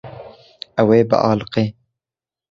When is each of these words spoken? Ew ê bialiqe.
Ew 0.81 0.89
ê 0.97 0.99
bialiqe. 1.09 1.63